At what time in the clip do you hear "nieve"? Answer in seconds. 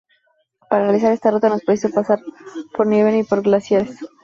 2.87-3.11